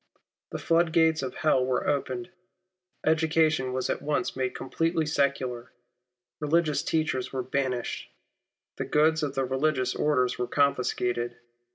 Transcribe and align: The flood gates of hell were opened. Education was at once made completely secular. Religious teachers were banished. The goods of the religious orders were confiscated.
The 0.49 0.57
flood 0.57 0.93
gates 0.93 1.21
of 1.21 1.35
hell 1.35 1.63
were 1.63 1.87
opened. 1.87 2.31
Education 3.05 3.71
was 3.71 3.87
at 3.87 4.01
once 4.01 4.35
made 4.35 4.55
completely 4.55 5.05
secular. 5.05 5.71
Religious 6.39 6.81
teachers 6.81 7.31
were 7.31 7.43
banished. 7.43 8.09
The 8.77 8.85
goods 8.85 9.21
of 9.21 9.35
the 9.35 9.45
religious 9.45 9.93
orders 9.93 10.39
were 10.39 10.47
confiscated. 10.47 11.37